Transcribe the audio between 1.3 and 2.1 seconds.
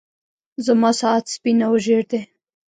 سپين او ژړ